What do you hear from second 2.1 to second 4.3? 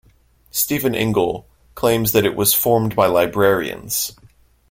that it was formed by Librarians.